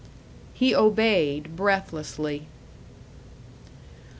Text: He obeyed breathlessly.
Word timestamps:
He 0.55 0.73
obeyed 0.73 1.55
breathlessly. 1.55 2.47